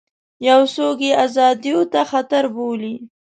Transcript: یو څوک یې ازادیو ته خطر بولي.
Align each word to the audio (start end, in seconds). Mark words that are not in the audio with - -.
یو 0.49 0.61
څوک 0.75 0.97
یې 1.07 1.11
ازادیو 1.25 1.79
ته 1.91 2.01
خطر 2.11 2.43
بولي. 2.55 2.95